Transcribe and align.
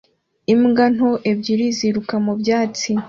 Imbwa 0.53 0.85
nto 0.95 1.09
ebyiri 1.31 1.65
ziruka 1.77 2.15
mu 2.25 2.33
byatsi 2.41 2.89